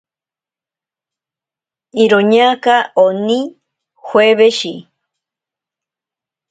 [2.03, 3.39] Iroñaaka oni
[4.05, 4.73] joeweshi.